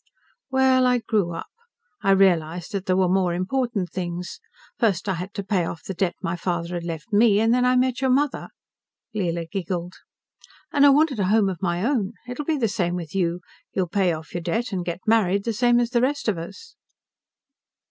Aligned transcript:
"Well, 0.49 0.87
I 0.87 0.97
grew 0.97 1.31
up. 1.35 1.51
I 2.01 2.09
realized 2.09 2.71
that 2.71 2.87
there 2.87 2.97
were 2.97 3.07
more 3.07 3.35
important 3.35 3.91
things. 3.91 4.39
First 4.79 5.07
I 5.07 5.13
had 5.13 5.31
to 5.35 5.43
pay 5.43 5.63
off 5.63 5.83
the 5.83 5.93
debt 5.93 6.15
my 6.23 6.35
father 6.35 6.73
had 6.73 6.83
left 6.85 7.13
me, 7.13 7.39
and 7.39 7.53
then 7.53 7.65
I 7.65 7.75
met 7.75 8.01
your 8.01 8.09
mother" 8.09 8.49
Leela 9.15 9.45
giggled." 9.47 9.93
and 10.73 10.87
I 10.87 10.89
wanted 10.89 11.19
a 11.19 11.25
home 11.25 11.49
of 11.49 11.61
my 11.61 11.85
own. 11.85 12.13
It'll 12.27 12.45
be 12.45 12.57
the 12.57 12.67
same 12.67 12.95
with 12.95 13.13
you. 13.13 13.41
You'll 13.75 13.85
pay 13.89 14.11
off 14.11 14.33
your 14.33 14.41
debt 14.41 14.71
and 14.71 14.83
get 14.83 15.01
married, 15.05 15.43
the 15.43 15.53
same 15.53 15.79
as 15.79 15.91
the 15.91 16.01
rest 16.01 16.27
of 16.27 16.39
us." 16.39 16.75